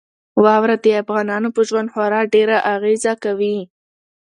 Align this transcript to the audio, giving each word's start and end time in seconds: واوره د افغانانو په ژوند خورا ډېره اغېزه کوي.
واوره 0.43 0.75
د 0.83 0.87
افغانانو 1.01 1.49
په 1.55 1.61
ژوند 1.67 1.91
خورا 1.93 2.21
ډېره 2.33 2.57
اغېزه 2.75 3.13
کوي. 3.23 3.57